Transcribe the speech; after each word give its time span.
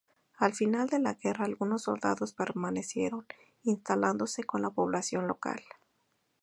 Al 0.39 0.55
final 0.55 0.89
de 0.89 0.97
la 0.97 1.13
guerra 1.13 1.45
algunos 1.45 1.83
soldados 1.83 2.33
permanecieron, 2.33 3.27
instalándose 3.61 4.43
con 4.43 4.63
la 4.63 4.71
población 4.71 5.27
local. 5.27 5.63